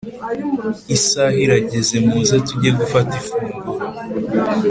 [0.95, 3.85] Isaha irageze muze tuge gufata ifunguro.